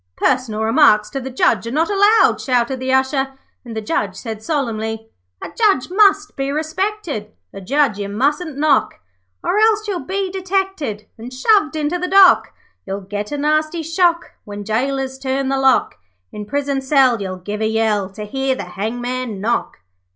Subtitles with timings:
[0.15, 4.41] 'Personal remarks to the Judge are not allowed,' shouted the Usher, and the Judge said
[4.41, 5.11] solemnly
[5.43, 8.95] 'A Judge must be respected, A Judge you mustn't knock,
[9.43, 12.51] Or else you'll be detected And shoved into the dock.
[12.83, 15.99] You'll get a nasty shock When gaolers turn the lock.
[16.31, 19.81] In prison cell you'll give a yell To hear the hangman knock.'